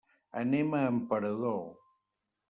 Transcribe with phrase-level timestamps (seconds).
[0.41, 1.59] Anem a Emperador.